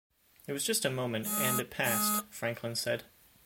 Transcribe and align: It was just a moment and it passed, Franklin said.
It 0.47 0.51
was 0.53 0.65
just 0.65 0.83
a 0.83 0.89
moment 0.89 1.27
and 1.27 1.59
it 1.59 1.69
passed, 1.69 2.23
Franklin 2.33 2.73
said. 2.73 3.03